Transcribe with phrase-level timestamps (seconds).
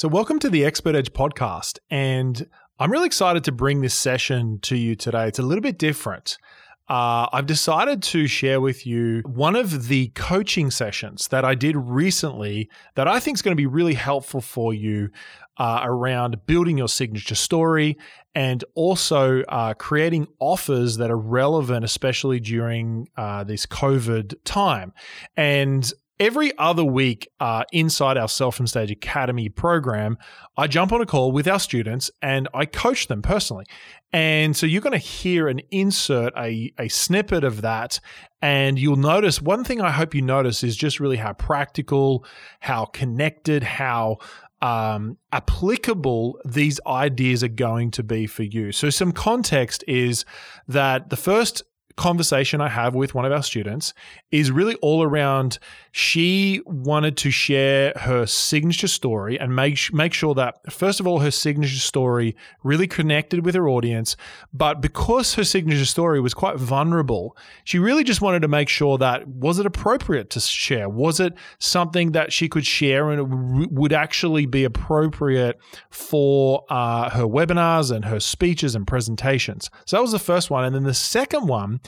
[0.00, 1.78] So, welcome to the Expert Edge podcast.
[1.90, 2.46] And
[2.78, 5.28] I'm really excited to bring this session to you today.
[5.28, 6.38] It's a little bit different.
[6.88, 11.76] Uh, I've decided to share with you one of the coaching sessions that I did
[11.76, 15.10] recently that I think is going to be really helpful for you
[15.58, 17.98] uh, around building your signature story
[18.34, 24.94] and also uh, creating offers that are relevant, especially during uh, this COVID time.
[25.36, 30.18] And every other week uh, inside our Sell from Stage Academy program,
[30.56, 33.64] I jump on a call with our students and I coach them personally.
[34.12, 37.98] And so you're going to hear an insert, a, a snippet of that.
[38.42, 42.26] And you'll notice one thing I hope you notice is just really how practical,
[42.60, 44.18] how connected, how
[44.62, 48.72] um, applicable these ideas are going to be for you.
[48.72, 50.26] So, some context is
[50.68, 51.62] that the first
[51.96, 53.94] conversation I have with one of our students
[54.30, 55.58] is really all around
[55.92, 61.18] she wanted to share her signature story and make make sure that first of all
[61.18, 64.16] her signature story really connected with her audience
[64.52, 68.98] but because her signature story was quite vulnerable she really just wanted to make sure
[68.98, 70.88] that was it appropriate to share?
[70.88, 75.58] Was it something that she could share and would actually be appropriate
[75.90, 79.70] for uh, her webinars and her speeches and presentations?
[79.86, 81.79] So that was the first one and then the second one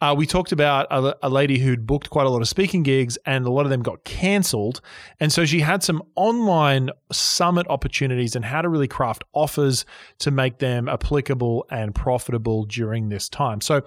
[0.00, 3.18] uh, we talked about a, a, lady who'd booked quite a lot of speaking gigs
[3.26, 4.80] and a lot of them got cancelled.
[5.18, 9.84] And so she had some online summit opportunities and how to really craft offers
[10.20, 13.60] to make them applicable and profitable during this time.
[13.60, 13.82] So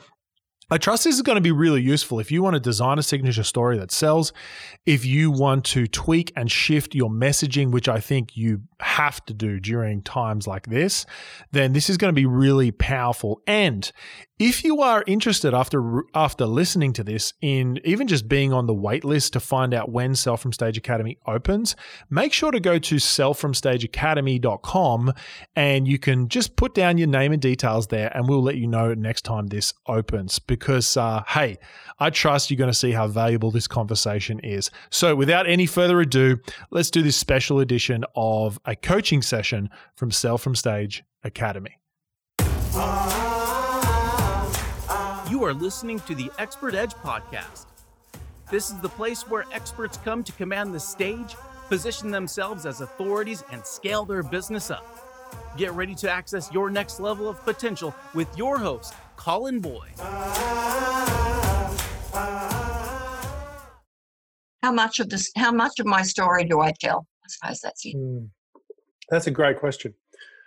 [0.74, 3.04] I trust this is going to be really useful if you want to design a
[3.04, 4.32] signature story that sells,
[4.86, 9.34] if you want to tweak and shift your messaging, which I think you have to
[9.34, 11.06] do during times like this,
[11.52, 13.42] then this is going to be really powerful.
[13.46, 13.92] And
[14.42, 18.74] if you are interested after after listening to this in even just being on the
[18.74, 21.76] wait list to find out when Sell from Stage Academy opens,
[22.10, 25.14] make sure to go to sellfromstageacademy.com
[25.56, 28.66] and you can just put down your name and details there and we'll let you
[28.66, 31.60] know next time this opens because uh, hey,
[32.00, 34.72] I trust you're going to see how valuable this conversation is.
[34.90, 36.40] So without any further ado,
[36.72, 41.78] let's do this special edition of a coaching session from Sell from Stage Academy.
[45.42, 47.66] You are listening to the Expert Edge podcast.
[48.52, 51.36] This is the place where experts come to command the stage,
[51.68, 54.86] position themselves as authorities, and scale their business up.
[55.58, 59.98] Get ready to access your next level of potential with your host, Colin Boyd.
[64.62, 65.32] How much of this?
[65.36, 67.08] How much of my story do I tell?
[67.26, 67.96] I suppose that's it.
[67.96, 68.30] Mm,
[69.10, 69.96] that's a great question.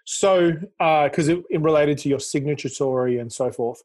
[0.04, 3.82] So, because uh, it, it related to your signature story and so forth,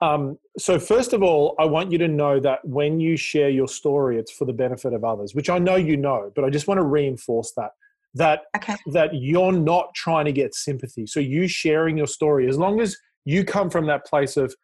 [0.00, 3.68] um, so, first of all, I want you to know that when you share your
[3.68, 6.66] story, it's for the benefit of others, which I know you know, but I just
[6.66, 7.70] want to reinforce that
[8.14, 8.76] that okay.
[8.92, 11.06] that you're not trying to get sympathy.
[11.06, 14.54] So, you sharing your story, as long as you come from that place of,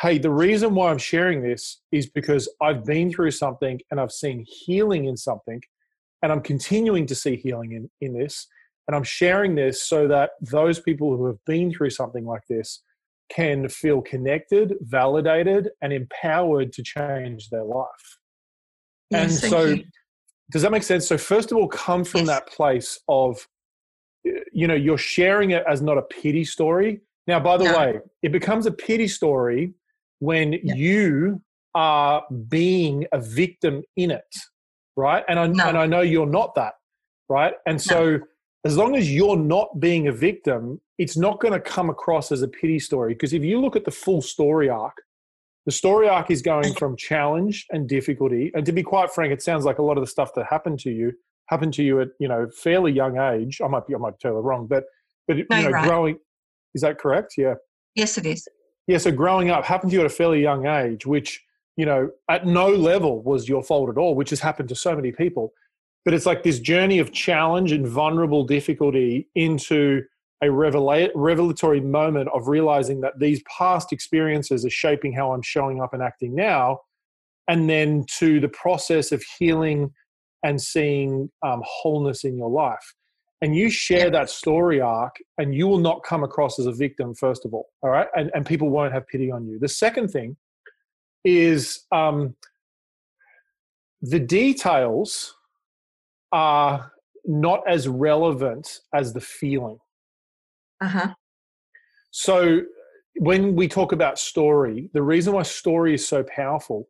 [0.00, 4.12] hey, the reason why I'm sharing this is because I've been through something and I've
[4.12, 5.62] seen healing in something,
[6.22, 8.48] and I'm continuing to see healing in in this,
[8.88, 12.82] and I'm sharing this so that those people who have been through something like this
[13.30, 18.18] can feel connected, validated, and empowered to change their life.
[19.10, 19.84] Yes, and so, you.
[20.50, 21.06] does that make sense?
[21.06, 22.28] So, first of all, come from yes.
[22.28, 23.46] that place of,
[24.52, 27.00] you know, you're sharing it as not a pity story.
[27.26, 27.78] Now, by the no.
[27.78, 29.74] way, it becomes a pity story
[30.18, 31.42] when you
[31.74, 34.34] are being a victim in it,
[34.96, 35.24] right?
[35.28, 35.64] And I, no.
[35.64, 36.74] and I know you're not that,
[37.28, 37.54] right?
[37.66, 38.24] And so, no.
[38.64, 42.42] As long as you're not being a victim, it's not going to come across as
[42.42, 44.96] a pity story because if you look at the full story arc,
[45.66, 48.50] the story arc is going from challenge and difficulty.
[48.54, 50.78] And to be quite frank, it sounds like a lot of the stuff that happened
[50.80, 51.12] to you
[51.48, 53.60] happened to you at you know fairly young age.
[53.62, 54.84] I might be I might tell it wrong, but
[55.26, 55.86] but no, you know right.
[55.86, 56.18] growing
[56.74, 57.34] is that correct?
[57.36, 57.54] Yeah.
[57.94, 58.48] Yes, it is.
[58.86, 58.98] Yeah.
[58.98, 61.42] So growing up happened to you at a fairly young age, which
[61.76, 64.94] you know at no level was your fault at all, which has happened to so
[64.94, 65.52] many people.
[66.04, 70.02] But it's like this journey of challenge and vulnerable difficulty into
[70.42, 75.80] a revela- revelatory moment of realizing that these past experiences are shaping how I'm showing
[75.80, 76.80] up and acting now,
[77.48, 79.92] and then to the process of healing
[80.42, 82.94] and seeing um, wholeness in your life.
[83.40, 87.14] And you share that story arc, and you will not come across as a victim,
[87.14, 87.66] first of all.
[87.82, 88.08] All right.
[88.16, 89.58] And, and people won't have pity on you.
[89.58, 90.36] The second thing
[91.24, 92.36] is um,
[94.02, 95.34] the details
[96.34, 96.92] are
[97.24, 99.78] not as relevant as the feeling.
[100.80, 101.14] Uh-huh.
[102.10, 102.62] So
[103.16, 106.88] when we talk about story, the reason why story is so powerful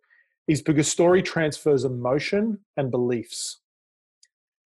[0.48, 3.60] is because story transfers emotion and beliefs.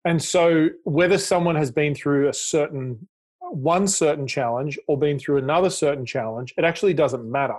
[0.04, 3.08] And so, whether someone has been through a certain
[3.40, 7.58] one certain challenge or been through another certain challenge, it actually doesn't matter.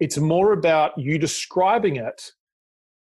[0.00, 2.32] It's more about you describing it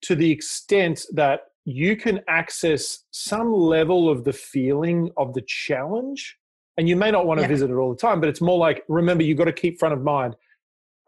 [0.03, 6.37] to the extent that you can access some level of the feeling of the challenge.
[6.77, 7.49] And you may not want to Yeah.
[7.49, 9.93] visit it all the time, but it's more like remember, you've got to keep front
[9.93, 10.35] of mind.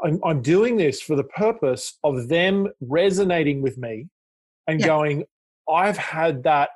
[0.03, 4.09] I'm, I'm doing this for the purpose of them resonating with me
[4.67, 4.87] and Yeah.
[4.87, 5.23] going,
[5.69, 6.69] I've had that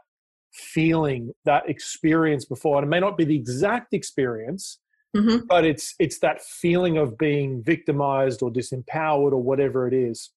[0.54, 2.78] feeling, that experience before.
[2.78, 4.80] And it may not be the exact experience,
[5.16, 10.32] hmm but it's it's that feeling of being victimized or disempowered or whatever it is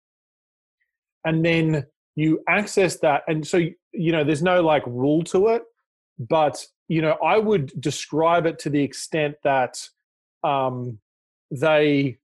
[1.24, 1.84] and then
[2.20, 3.56] you access that and so
[4.04, 5.62] you know there's no like rule to it
[6.18, 6.56] but
[6.88, 9.74] you know i would describe it to the extent that
[10.44, 10.98] um
[11.50, 12.18] they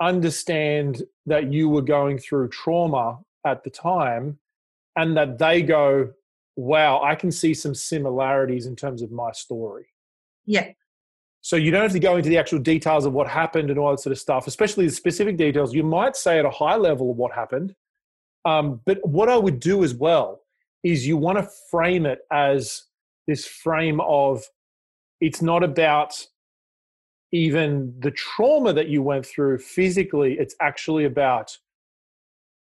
[0.00, 4.38] understand that you were going through trauma at the time
[4.96, 6.10] and that they go
[6.56, 9.86] wow i can see some similarities in terms of my story
[10.44, 10.68] Yeah.
[11.40, 13.90] so you don't have to go into the actual details of what happened and all
[13.92, 15.74] that sort of stuff, especially the specific details.
[15.74, 17.74] You might say at a high level of what happened.
[18.44, 20.40] Um, but what I would do as well
[20.82, 22.84] is you want to frame it as
[23.26, 24.42] this frame of
[25.20, 26.26] it's not about
[27.32, 31.56] even the trauma that you went through physically, it's actually about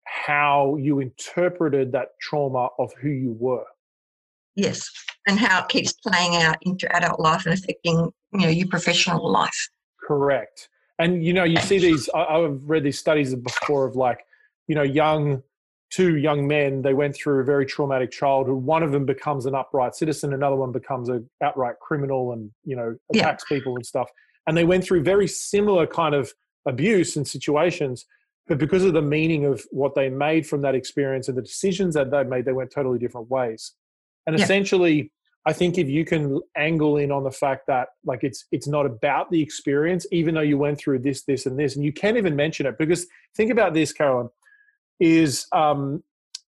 [0.04, 3.64] how you interpreted that trauma of who you were.
[4.54, 4.90] Yes.
[5.26, 9.28] And how it keeps playing out into adult life and affecting, you know, your professional
[9.30, 9.68] life.
[10.06, 10.68] Correct.
[10.98, 12.08] And you know, you see these.
[12.14, 14.24] I've read these studies before of like,
[14.68, 15.42] you know, young
[15.94, 16.82] two young men.
[16.82, 18.56] They went through a very traumatic childhood.
[18.56, 20.32] One of them becomes an upright citizen.
[20.32, 23.20] Another one becomes an outright criminal and you know Yeah.
[23.22, 24.10] attacks people and stuff.
[24.46, 26.32] And they went through very similar kind of
[26.66, 28.06] abuse and situations.
[28.46, 31.94] But because of the meaning of what they made from that experience and the decisions
[31.94, 33.72] that they made, they went totally different ways.
[34.26, 34.44] And Yeah.
[34.44, 35.12] essentially,
[35.46, 38.84] I think if you can angle in on the fact that like it's it's not
[38.86, 42.16] about the experience, even though you went through this, this, and this, and you can't
[42.16, 43.06] even mention it because
[43.36, 44.28] think about this, Carolyn,
[45.00, 46.02] is um,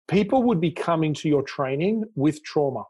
[0.08, 2.84] people would be coming to your training with trauma.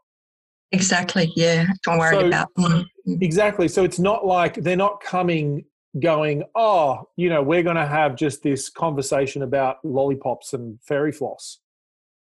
[0.72, 1.32] Exactly.
[1.36, 1.66] Yeah.
[1.84, 2.48] What I'm So- about.
[2.58, 2.84] Mm.
[3.20, 3.68] Exactly.
[3.68, 5.64] So it's not like they're not coming
[6.00, 11.12] going, oh, you know, we're going to have just this conversation about lollipops and fairy
[11.12, 11.60] floss.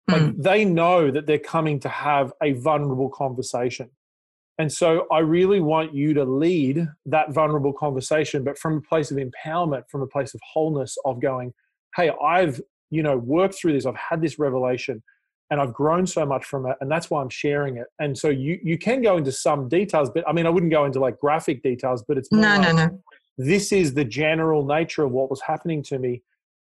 [0.08, 0.42] Like Mm.
[0.42, 3.90] they know that they're coming to have a vulnerable conversation.
[4.58, 9.12] And so I really want you to lead that vulnerable conversation, but from a place
[9.12, 11.54] of empowerment, from a place of wholeness, of going,
[11.98, 15.04] hey, I've, you know, worked through this, I've had this revelation
[15.50, 16.76] and I've grown so much from it.
[16.82, 17.88] And that's why I'm sharing it.
[18.00, 20.86] And so you you can go into some details, but I mean I wouldn't go
[20.86, 23.02] into like graphic details, but it's No, like, no, no.
[23.38, 26.22] this is the general nature of what was happening to me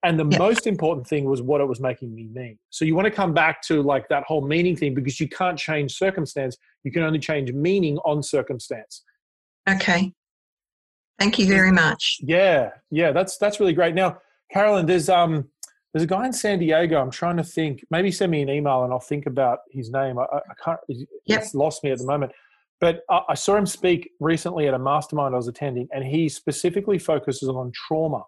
[0.04, 0.38] and the Yeah.
[0.38, 3.34] most important thing was what it was making me mean so you want to come
[3.34, 7.18] back to like that whole meaning thing because you can't change circumstance you can only
[7.18, 9.02] change meaning on circumstance
[9.68, 10.12] Okay.
[11.18, 12.18] Thank you very much.
[12.20, 14.18] yeah yeah that's that's really great now
[14.52, 15.48] carolyn there's um
[15.92, 18.84] there's a guy in san diego i'm trying to think maybe send me an email
[18.84, 21.42] and i'll think about his name i, I can't Yep.
[21.42, 22.32] it's lost me at the moment
[22.80, 26.28] but I, I saw him speak recently at a mastermind i was attending and he
[26.28, 28.22] specifically focuses on trauma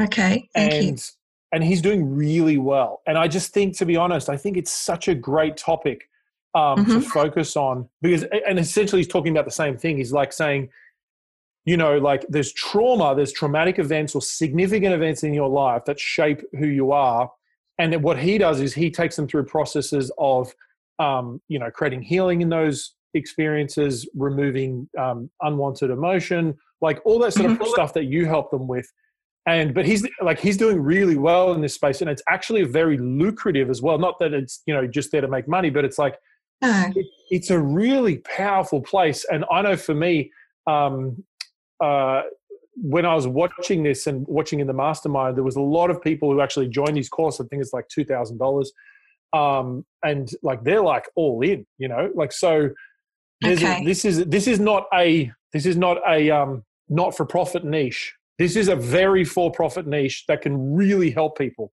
[0.00, 0.48] Okay.
[0.54, 0.88] Thank you.
[0.88, 1.10] and
[1.52, 3.02] and he's doing really well.
[3.08, 6.08] And I just think, to be honest, I think it's such a great topic
[6.54, 7.04] um, to Mhm.
[7.06, 9.96] focus on because, and essentially, he's talking about the same thing.
[9.96, 10.68] He's like saying,
[11.64, 16.00] you know, like there's trauma, there's traumatic events or significant events in your life that
[16.00, 17.30] shape who you are.
[17.78, 20.54] And then what he does is he takes them through processes of,
[20.98, 27.32] um, you know, creating healing in those experiences, removing um, unwanted emotion, like all that
[27.32, 27.66] sort of Mhm.
[27.66, 28.90] stuff that you help them with
[29.46, 32.98] and but he's like he's doing really well in this space and it's actually very
[32.98, 35.98] lucrative as well not that it's you know just there to make money but it's
[35.98, 36.18] like
[36.60, 36.92] No.
[36.94, 40.30] it, it's a really powerful place and i know for me
[40.66, 41.24] um
[41.80, 42.22] uh
[42.76, 46.00] when i was watching this and watching in the mastermind there was a lot of
[46.02, 48.66] people who actually joined his course i think it's like $2000
[49.32, 52.10] um and like they're like all in you know?
[52.14, 52.70] Like so
[53.40, 57.24] there's a- this is this is not a this is not a um not for
[57.24, 58.14] profit niche.
[58.38, 61.72] This is a very for profit niche that can really help people.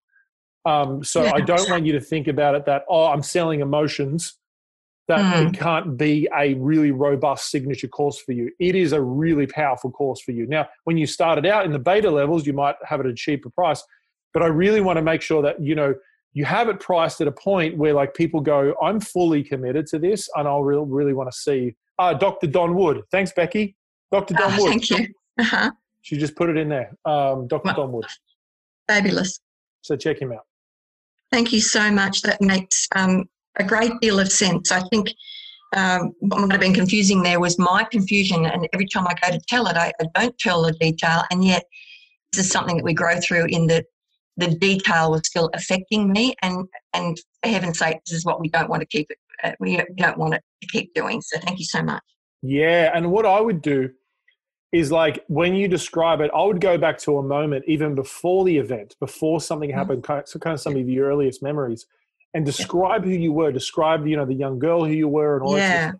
[0.66, 1.34] Um so Yeah.
[1.36, 4.38] i don't want you to think about it that oh i'm selling emotions
[5.08, 5.48] that Mm.
[5.54, 9.90] it can't be a really robust signature course for you it is a really powerful
[9.92, 13.00] course for you now when you started out in the beta levels you might have
[13.00, 13.84] it at a cheaper price
[14.34, 15.94] but i really want to make sure that you know
[16.34, 19.98] you have it priced at a point where like people go i'm fully committed to
[19.98, 23.76] this and i'll really, really want to see uh, dr don wood thanks becky
[24.12, 25.08] dr don Oh, wood thank you.
[25.40, 25.72] Uh-huh.
[26.02, 27.74] she just put it in there um, dr Wow.
[27.74, 28.06] don wood
[28.88, 29.40] Fabulous.
[29.82, 30.46] so check him out
[31.30, 32.22] Thank you so much.
[32.22, 33.28] That makes um,
[33.60, 34.72] a great deal of sense.
[34.72, 35.10] I think
[35.76, 38.46] um, what might have been confusing there was my confusion.
[38.46, 41.24] And every time I go to tell it, I, I don't tell the detail.
[41.32, 41.64] And yet,
[42.32, 43.86] this is something that we grow through in that
[44.38, 46.36] the detail was still affecting me.
[46.42, 49.18] And, and for heaven's sake, this is what we don't want to keep it.
[49.44, 51.22] Uh, we don't want it to keep doing.
[51.22, 52.04] So thank you so much.
[52.42, 52.92] Yeah.
[52.94, 53.90] And what I would do
[54.72, 58.46] is like when you describe it, I would go back to a moment even before
[58.46, 59.78] the event, before something mm-hmm.
[59.80, 61.86] happened, kind of, so kind of some of your earliest memories,
[62.34, 63.52] and describe who you were.
[63.52, 65.92] Describe you know the young girl who you were, and all yeah.
[65.92, 65.96] that.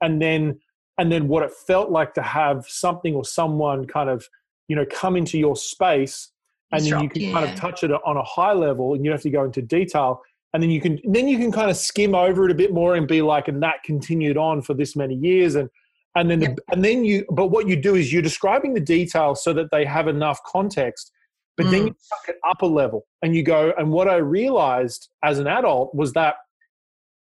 [0.00, 0.60] And then
[0.98, 4.28] and then what it felt like to have something or someone kind of
[4.68, 6.30] you know come into your space,
[6.72, 7.32] and then you can yeah.
[7.32, 10.22] kind of touch it on a high level, and you have to go into detail.
[10.54, 12.94] And then you can then you can kind of skim over it a bit more
[12.94, 15.68] and be like, and that continued on for this many years, and
[16.14, 19.44] and then the, and then you but what you do is you're describing the details
[19.44, 21.12] so that they have enough context
[21.58, 21.70] but mm.
[21.72, 25.38] then you tuck it up a level and you go and what i realized as
[25.38, 26.36] an adult was that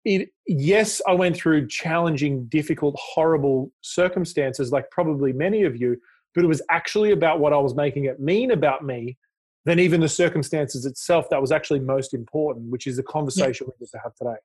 [0.05, 5.97] it, yes i went through challenging difficult horrible circumstances like probably many of you
[6.33, 9.17] but it was actually about what i was making it mean about me
[9.65, 13.73] than even the circumstances itself that was actually most important which is the conversation yeah.
[13.77, 14.39] we get to have today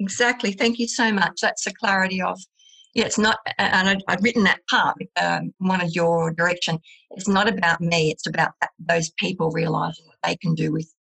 [0.00, 2.38] exactly thank you so much that's the clarity of
[2.94, 6.78] yeah, it's not, and I'd, I'd written that part, um, one of your direction.
[7.12, 10.92] It's not about me, it's about that, those people realizing what they can do with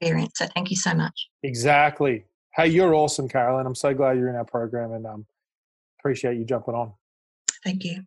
[0.00, 0.32] experience.
[0.36, 1.28] So thank you so much.
[1.42, 2.24] Exactly.
[2.54, 3.66] Hey, you're awesome, Carolyn.
[3.66, 5.26] I'm so glad you're in our program and um,
[6.00, 6.92] appreciate you jumping on.
[7.64, 8.02] Thank you.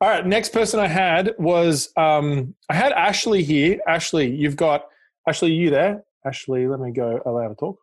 [0.00, 3.78] All right, next person I had was um, I had Ashley here.
[3.86, 4.86] Ashley, you've got
[5.28, 5.52] Ashley.
[5.52, 6.02] You there?
[6.26, 7.78] Ashley, let me go allow to talk.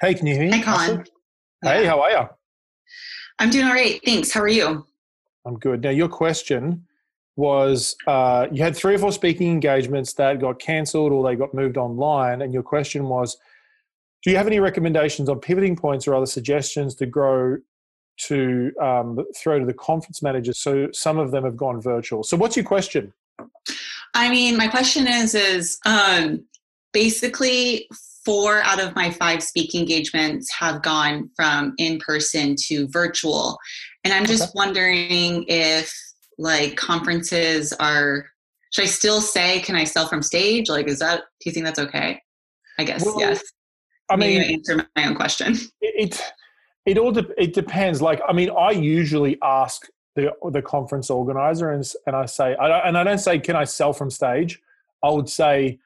[0.00, 0.56] Hey, can you hear me?
[0.56, 1.04] Hey, Colin.
[1.62, 2.28] Hey, how are you?
[3.38, 4.00] I'm doing all right.
[4.04, 4.32] Thanks.
[4.32, 4.86] How are you?
[5.46, 5.82] I'm good.
[5.82, 6.86] Now, your question
[7.36, 11.54] was uh, you had three or four speaking engagements that got cancelled or they got
[11.54, 12.42] moved online.
[12.42, 13.36] And your question was
[14.22, 17.56] Do you have any recommendations on pivoting points or other suggestions to grow
[18.26, 20.58] to um, throw to the conference managers?
[20.58, 22.22] So some of them have gone virtual.
[22.22, 23.12] So, what's your question?
[24.12, 26.44] I mean, my question is, is um,
[26.92, 27.88] basically
[28.24, 33.58] four out of my five speaking engagements have gone from in person to virtual.
[34.04, 34.52] And I'm just okay.
[34.54, 35.92] wondering if
[36.38, 38.26] like conferences are
[38.72, 40.68] should I still say can I sell from stage?
[40.68, 42.20] Like is that do you think that's okay?
[42.78, 43.42] I guess well, yes.
[44.10, 45.56] I mean answer my own question.
[45.82, 46.20] It
[46.86, 48.00] it all de- it depends.
[48.00, 49.86] Like I mean I usually ask
[50.16, 53.64] the the conference organizer and and I say I and I don't say can I
[53.64, 54.60] sell from stage.
[55.02, 55.78] I would say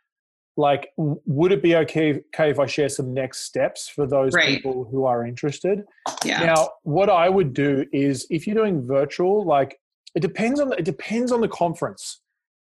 [0.57, 4.47] like would it be okay, okay if i share some next steps for those right.
[4.49, 5.83] people who are interested
[6.25, 6.45] yeah.
[6.45, 9.79] now what i would do is if you're doing virtual like
[10.15, 12.21] it depends on the, it depends on the conference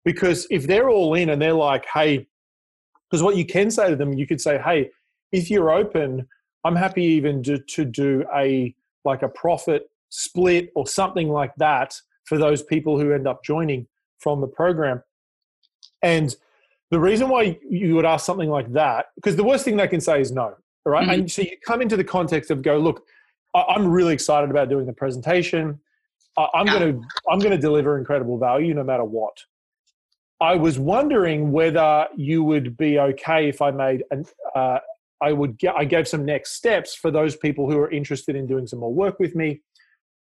[0.05, 2.27] because if they're all in and they're like hey
[3.09, 4.89] because what you can say to them you could say hey
[5.31, 6.27] if you're open
[6.65, 11.93] i'm happy even to, to do a like a profit split or something like that
[12.25, 13.87] for those people who end up joining
[14.19, 15.01] from the program
[16.03, 16.35] and
[16.91, 20.01] the reason why you would ask something like that, because the worst thing they can
[20.01, 20.55] say is no,
[20.85, 21.03] right?
[21.03, 21.21] Mm-hmm.
[21.21, 23.05] And so you come into the context of go, look,
[23.53, 25.79] I'm really excited about doing the presentation.
[26.37, 26.79] I'm yeah.
[26.79, 29.37] going to I'm going to deliver incredible value no matter what.
[30.41, 34.79] I was wondering whether you would be okay if I made an uh,
[35.21, 38.47] I would get, I gave some next steps for those people who are interested in
[38.47, 39.59] doing some more work with me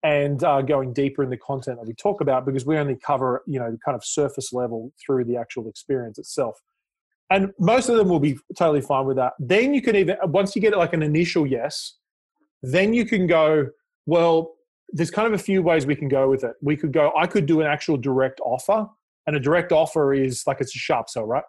[0.02, 3.42] and uh, going deeper in the content that we talk about because we only cover
[3.46, 6.60] you know kind of surface level through the actual experience itself.
[7.30, 9.34] And most of them will be totally fine with that.
[9.38, 11.94] Then you can even once you get like an initial yes
[12.62, 13.68] then you can go
[14.06, 14.54] well
[14.90, 16.54] there's kind of a few ways we can go with it.
[16.62, 18.86] We could go i could do an actual direct offer
[19.26, 21.44] and a direct offer is like it's a sharp sell right?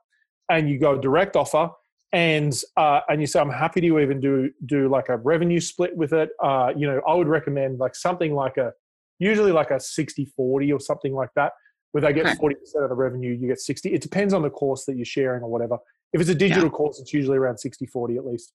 [0.49, 1.69] And you go direct offer
[2.11, 5.95] and uh, and you say I'm happy to even do do like a revenue split
[5.95, 6.29] with it.
[6.41, 8.73] Uh, you know, I would recommend like something like a
[9.19, 11.51] usually like a 60-40 or something like that,
[11.91, 12.61] where they get forty okay.
[12.61, 13.93] percent of the revenue, you get sixty.
[13.93, 15.77] It depends on the course that you're sharing or whatever.
[16.13, 16.69] If it's a digital yeah.
[16.69, 18.53] course, it's usually around 60-40 at least.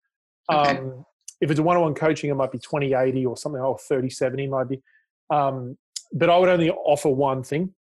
[0.50, 0.78] Okay.
[0.78, 1.04] Um,
[1.40, 4.82] if it's a one-on-one coaching, it might be 20-80 or something, or 30-70 might be.
[5.30, 5.76] Um,
[6.12, 7.74] but I would only offer one thing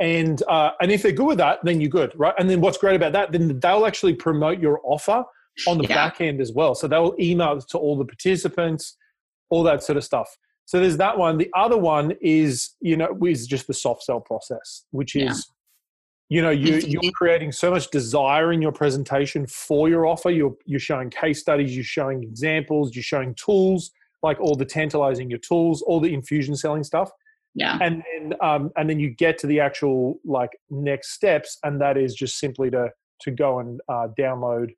[0.00, 2.34] and uh, and if they're good with that, then you're good, right?
[2.38, 5.24] And then what's great about that, then they'll actually promote your offer
[5.68, 5.94] on the yeah.
[5.94, 6.74] back end as well.
[6.74, 8.96] So they'll email to all the participants,
[9.50, 10.34] all that sort of stuff.
[10.64, 11.36] So there's that one.
[11.36, 15.22] The other one is you know is just the soft sell process, which is.
[15.22, 15.54] Yeah.
[16.32, 20.30] You know, you, you're creating so much desire in your presentation for your offer.
[20.30, 23.90] You're, you're showing case studies, you're showing examples, you're showing tools,
[24.22, 27.10] like all the tantalizing your tools, all the infusion selling stuff
[27.54, 27.78] yeah.
[27.80, 31.96] And then um, and then you get to the actual like next steps and that
[31.96, 32.90] is just simply to
[33.22, 34.74] to go and uh, download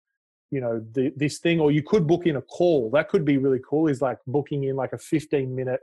[0.51, 2.91] you know the, this thing or you could book in a call.
[2.91, 5.81] That could be really cool is like booking in like a 15 minute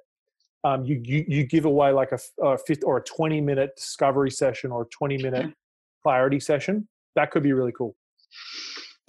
[0.64, 4.32] um, you, you you give away like a, a 50 or a 20 minute discovery
[4.32, 5.54] session or a 20 minute
[6.04, 6.88] clarity session.
[7.16, 7.96] That could be really cool.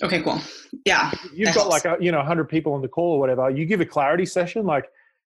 [0.02, 0.40] Okay cool.
[0.84, 1.84] Yeah you've got helps.
[1.84, 4.25] like a you know 100 people on the call or whatever you give a clarity
[4.25, 4.87] session like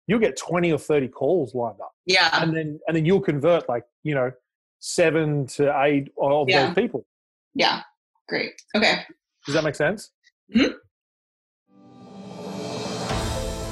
[0.08, 3.68] you'll get 20 or 30 calls lined up yeah and then and then you'll convert
[3.70, 4.32] like you know
[4.80, 6.68] seven to eight of yeah.
[6.68, 7.06] those people
[7.54, 7.82] yeah
[8.28, 9.04] great okay
[9.46, 10.12] does that make sense
[10.56, 10.74] mm-hmm.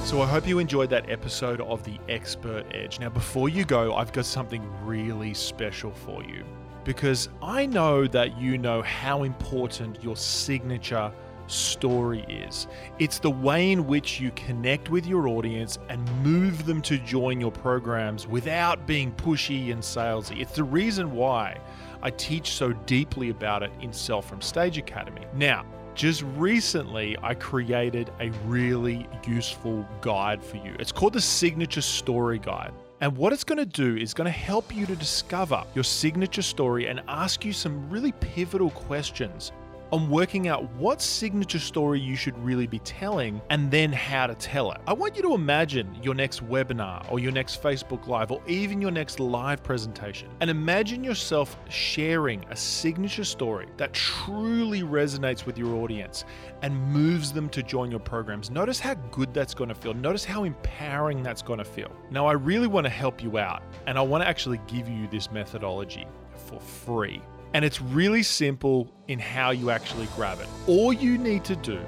[0.05, 2.99] So I hope you enjoyed that episode of The Expert Edge.
[2.99, 6.43] Now, before you go, I've got something really special for you
[6.83, 11.11] because I know that you know how important your signature
[11.49, 12.67] story is.
[12.99, 17.41] It's the way in which you connect with your audience and move them to join
[17.41, 20.39] your programs without being pushy and salesy.
[20.41, 21.59] It's the reason why
[22.01, 25.25] I teach so deeply about it in Sell from Stage Academy.
[25.33, 25.65] Now,
[25.95, 30.75] just recently, I created a really useful guide for you.
[30.79, 32.71] It's called the Signature Story Guide.
[33.01, 36.41] And what it's going to do is going to help you to discover your signature
[36.41, 39.53] story and ask you some really pivotal questions
[39.91, 44.35] on working out what signature story you should really be telling and then how to
[44.35, 44.81] tell it.
[44.87, 48.81] I want you to imagine your next webinar or your next Facebook Live or even
[48.81, 55.57] your next live presentation and imagine yourself sharing a signature story that truly resonates with
[55.57, 56.25] your audience
[56.61, 58.51] and moves them to join your programs.
[58.51, 59.93] Notice how good that's going to feel.
[59.93, 61.91] Notice how empowering that's going to feel.
[62.11, 65.07] Now, I really want to help you out and I want to actually give you
[65.07, 66.05] this methodology
[66.47, 67.21] for free.
[67.53, 70.47] And it's really simple in how you actually grab it.
[70.67, 71.81] All you need to do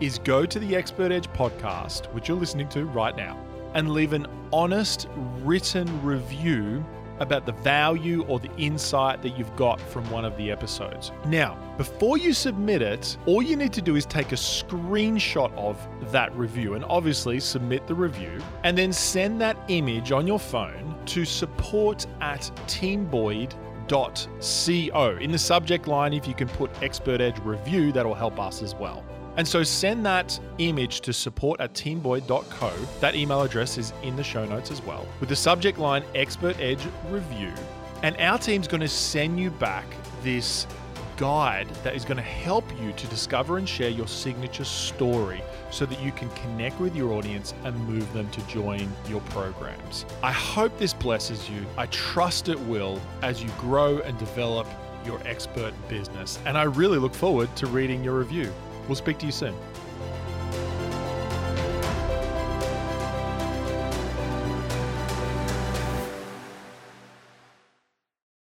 [0.00, 3.38] is go to the Expert Edge podcast, which you're listening to right now,
[3.74, 5.08] and leave an honest
[5.42, 6.84] written review
[7.20, 11.12] about the value or the insight that you've got from one of the episodes.
[11.26, 15.78] Now, before you submit it, all you need to do is take a screenshot of
[16.10, 20.96] that review and obviously submit the review, and then send that image on your phone
[21.06, 25.18] to support at teamboyd.com expert.co.
[25.18, 28.74] In the subject line, if you can put Expert Edge review, that'll help us as
[28.74, 29.04] well.
[29.36, 32.72] And so send that image to support at teamboyd.co.
[33.00, 36.58] That email address is in the show notes as well, with the subject line Expert
[36.60, 37.52] Edge Review.
[38.02, 39.86] And our team's going to send you back
[40.22, 40.66] this
[41.16, 45.86] guide that is going to help you to discover and share your signature story so
[45.86, 50.04] that you can connect with your audience and move them to join your programs.
[50.22, 51.64] I hope this blesses you.
[51.76, 54.66] I trust it will as you grow and develop
[55.04, 56.38] your expert business.
[56.46, 58.52] And I really look forward to reading your review.
[58.88, 59.54] We'll speak to you soon.